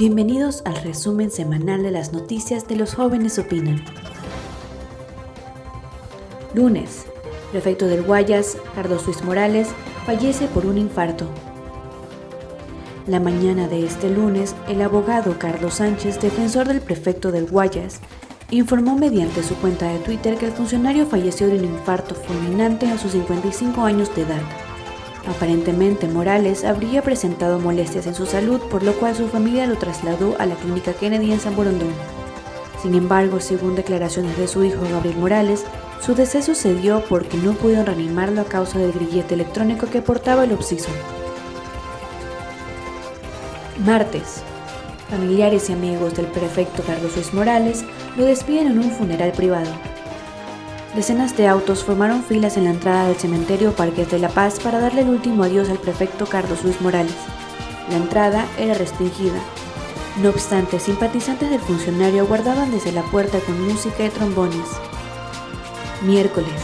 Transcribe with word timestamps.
Bienvenidos 0.00 0.62
al 0.64 0.76
resumen 0.76 1.30
semanal 1.30 1.82
de 1.82 1.90
las 1.90 2.14
noticias 2.14 2.66
de 2.66 2.74
los 2.74 2.94
jóvenes 2.94 3.38
opinan. 3.38 3.84
Lunes, 6.54 7.04
prefecto 7.50 7.86
del 7.86 8.02
Guayas, 8.04 8.56
Carlos 8.74 9.04
Luis 9.04 9.22
Morales, 9.22 9.68
fallece 10.06 10.46
por 10.46 10.64
un 10.64 10.78
infarto. 10.78 11.26
La 13.06 13.20
mañana 13.20 13.68
de 13.68 13.84
este 13.84 14.08
lunes, 14.08 14.56
el 14.68 14.80
abogado 14.80 15.38
Carlos 15.38 15.74
Sánchez, 15.74 16.18
defensor 16.18 16.66
del 16.66 16.80
prefecto 16.80 17.30
del 17.30 17.44
Guayas, 17.44 18.00
informó 18.48 18.96
mediante 18.96 19.42
su 19.42 19.54
cuenta 19.56 19.92
de 19.92 19.98
Twitter 19.98 20.38
que 20.38 20.46
el 20.46 20.52
funcionario 20.52 21.04
falleció 21.04 21.46
de 21.46 21.58
un 21.58 21.64
infarto 21.66 22.14
fulminante 22.14 22.86
a 22.86 22.96
sus 22.96 23.12
55 23.12 23.82
años 23.82 24.16
de 24.16 24.22
edad. 24.22 24.69
Aparentemente, 25.26 26.08
Morales 26.08 26.64
habría 26.64 27.02
presentado 27.02 27.58
molestias 27.58 28.06
en 28.06 28.14
su 28.14 28.26
salud, 28.26 28.60
por 28.70 28.82
lo 28.82 28.94
cual 28.94 29.14
su 29.14 29.28
familia 29.28 29.66
lo 29.66 29.76
trasladó 29.76 30.36
a 30.38 30.46
la 30.46 30.54
clínica 30.56 30.92
Kennedy 30.94 31.32
en 31.32 31.40
San 31.40 31.54
Borondón. 31.54 31.92
Sin 32.82 32.94
embargo, 32.94 33.40
según 33.40 33.76
declaraciones 33.76 34.36
de 34.38 34.48
su 34.48 34.64
hijo 34.64 34.82
Gabriel 34.90 35.18
Morales, 35.18 35.66
su 36.00 36.14
deceso 36.14 36.54
se 36.54 36.74
dio 36.74 37.04
porque 37.08 37.36
no 37.36 37.52
pudieron 37.52 37.84
reanimarlo 37.84 38.40
a 38.40 38.44
causa 38.44 38.78
del 38.78 38.92
grillete 38.92 39.34
electrónico 39.34 39.86
que 39.86 40.00
portaba 40.00 40.44
el 40.44 40.52
obsiso. 40.52 40.88
Martes. 43.84 44.42
Familiares 45.10 45.68
y 45.68 45.72
amigos 45.72 46.14
del 46.14 46.26
prefecto 46.26 46.82
Carlos 46.84 47.14
Luis 47.16 47.34
Morales 47.34 47.84
lo 48.16 48.24
despiden 48.24 48.68
en 48.68 48.78
un 48.78 48.90
funeral 48.90 49.32
privado. 49.32 49.70
Decenas 50.94 51.36
de 51.36 51.46
autos 51.46 51.84
formaron 51.84 52.24
filas 52.24 52.56
en 52.56 52.64
la 52.64 52.70
entrada 52.70 53.06
del 53.06 53.16
cementerio 53.16 53.72
Parques 53.72 54.10
de 54.10 54.18
la 54.18 54.28
Paz 54.28 54.58
para 54.58 54.80
darle 54.80 55.02
el 55.02 55.08
último 55.08 55.44
adiós 55.44 55.70
al 55.70 55.78
prefecto 55.78 56.26
Carlos 56.26 56.64
Luis 56.64 56.80
Morales. 56.80 57.14
La 57.90 57.96
entrada 57.96 58.44
era 58.58 58.74
restringida. 58.74 59.38
No 60.20 60.30
obstante, 60.30 60.80
simpatizantes 60.80 61.48
del 61.48 61.60
funcionario 61.60 62.26
guardaban 62.26 62.72
desde 62.72 62.90
la 62.90 63.02
puerta 63.02 63.38
con 63.38 63.68
música 63.68 64.04
y 64.04 64.08
trombones. 64.08 64.66
Miércoles. 66.02 66.60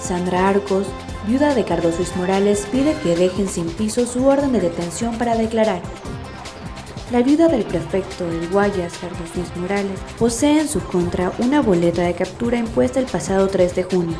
Sandra 0.00 0.48
Arcos, 0.48 0.86
viuda 1.26 1.54
de 1.54 1.64
Carlos 1.64 1.96
Luis 1.98 2.16
Morales, 2.16 2.66
pide 2.72 2.94
que 3.02 3.14
dejen 3.14 3.46
sin 3.46 3.66
piso 3.66 4.06
su 4.06 4.26
orden 4.26 4.52
de 4.52 4.60
detención 4.60 5.18
para 5.18 5.36
declarar. 5.36 5.82
La 7.12 7.22
viuda 7.22 7.46
del 7.46 7.62
prefecto 7.62 8.26
del 8.26 8.48
Guayas, 8.48 8.94
Carlos 9.00 9.30
Luis 9.36 9.56
Morales, 9.56 10.00
posee 10.18 10.58
en 10.58 10.68
su 10.68 10.80
contra 10.80 11.30
una 11.38 11.62
boleta 11.62 12.02
de 12.02 12.14
captura 12.14 12.58
impuesta 12.58 12.98
el 12.98 13.06
pasado 13.06 13.46
3 13.46 13.76
de 13.76 13.84
junio. 13.84 14.16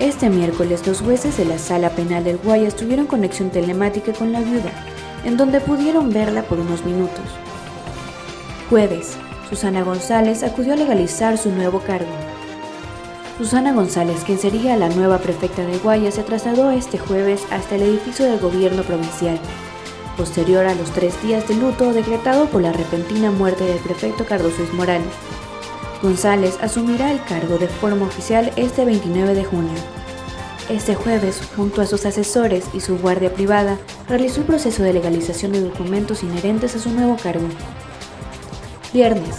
Este 0.00 0.28
miércoles 0.28 0.84
los 0.84 1.00
jueces 1.00 1.36
de 1.36 1.44
la 1.44 1.58
Sala 1.58 1.90
Penal 1.90 2.24
del 2.24 2.38
Guayas 2.38 2.74
tuvieron 2.74 3.06
conexión 3.06 3.50
telemática 3.50 4.12
con 4.12 4.32
la 4.32 4.40
viuda, 4.40 4.72
en 5.24 5.36
donde 5.36 5.60
pudieron 5.60 6.10
verla 6.10 6.42
por 6.42 6.58
unos 6.58 6.84
minutos. 6.84 7.24
Jueves, 8.68 9.12
Susana 9.48 9.84
González 9.84 10.42
acudió 10.42 10.72
a 10.72 10.76
legalizar 10.76 11.38
su 11.38 11.52
nuevo 11.52 11.78
cargo. 11.78 12.10
Susana 13.38 13.72
González, 13.72 14.24
quien 14.24 14.40
sería 14.40 14.76
la 14.76 14.88
nueva 14.88 15.18
prefecta 15.18 15.64
de 15.64 15.78
Guayas, 15.78 16.14
se 16.14 16.24
trasladó 16.24 16.72
este 16.72 16.98
jueves 16.98 17.44
hasta 17.52 17.76
el 17.76 17.82
edificio 17.82 18.26
del 18.26 18.40
gobierno 18.40 18.82
provincial, 18.82 19.38
posterior 20.14 20.66
a 20.66 20.74
los 20.74 20.90
tres 20.90 21.20
días 21.22 21.46
de 21.48 21.54
luto 21.54 21.92
decretado 21.92 22.46
por 22.46 22.62
la 22.62 22.72
repentina 22.72 23.30
muerte 23.30 23.64
del 23.64 23.78
prefecto 23.78 24.24
Carlos 24.24 24.58
Luis 24.58 24.72
Morales. 24.72 25.12
González 26.02 26.58
asumirá 26.60 27.12
el 27.12 27.22
cargo 27.24 27.58
de 27.58 27.68
forma 27.68 28.06
oficial 28.06 28.52
este 28.56 28.84
29 28.84 29.34
de 29.34 29.44
junio. 29.44 29.72
Este 30.68 30.94
jueves, 30.94 31.40
junto 31.56 31.82
a 31.82 31.86
sus 31.86 32.06
asesores 32.06 32.64
y 32.72 32.80
su 32.80 32.98
guardia 32.98 33.32
privada, 33.32 33.78
realizó 34.08 34.40
el 34.40 34.46
proceso 34.46 34.82
de 34.82 34.94
legalización 34.94 35.52
de 35.52 35.60
documentos 35.60 36.22
inherentes 36.22 36.74
a 36.74 36.78
su 36.78 36.90
nuevo 36.90 37.16
cargo. 37.22 37.46
Viernes, 38.92 39.36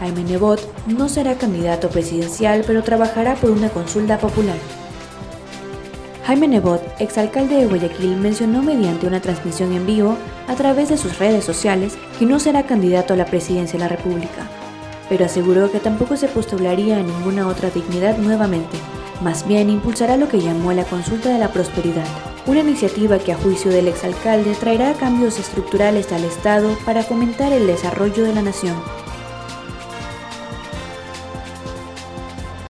Jaime 0.00 0.24
Nebot 0.24 0.60
no 0.86 1.08
será 1.08 1.36
candidato 1.36 1.88
presidencial, 1.88 2.64
pero 2.66 2.82
trabajará 2.82 3.34
por 3.34 3.50
una 3.50 3.68
consulta 3.68 4.18
popular. 4.18 4.56
Jaime 6.24 6.46
Nebot, 6.46 6.80
exalcalde 7.00 7.56
de 7.56 7.66
Guayaquil, 7.66 8.16
mencionó 8.16 8.62
mediante 8.62 9.08
una 9.08 9.20
transmisión 9.20 9.72
en 9.72 9.84
vivo 9.86 10.16
a 10.46 10.54
través 10.54 10.88
de 10.88 10.96
sus 10.96 11.18
redes 11.18 11.44
sociales 11.44 11.98
que 12.16 12.26
no 12.26 12.38
será 12.38 12.62
candidato 12.62 13.14
a 13.14 13.16
la 13.16 13.24
presidencia 13.24 13.76
de 13.76 13.84
la 13.84 13.88
República, 13.88 14.48
pero 15.08 15.24
aseguró 15.24 15.72
que 15.72 15.80
tampoco 15.80 16.16
se 16.16 16.28
postularía 16.28 16.98
a 16.98 17.02
ninguna 17.02 17.48
otra 17.48 17.70
dignidad 17.70 18.18
nuevamente, 18.18 18.76
más 19.20 19.48
bien 19.48 19.68
impulsará 19.68 20.16
lo 20.16 20.28
que 20.28 20.40
llamó 20.40 20.72
la 20.72 20.84
consulta 20.84 21.28
de 21.28 21.40
la 21.40 21.48
prosperidad, 21.48 22.06
una 22.46 22.60
iniciativa 22.60 23.18
que 23.18 23.32
a 23.32 23.36
juicio 23.36 23.72
del 23.72 23.88
exalcalde 23.88 24.54
traerá 24.54 24.94
cambios 24.94 25.40
estructurales 25.40 26.12
al 26.12 26.24
Estado 26.24 26.76
para 26.86 27.02
fomentar 27.02 27.52
el 27.52 27.66
desarrollo 27.66 28.22
de 28.22 28.34
la 28.34 28.42
nación. 28.42 28.76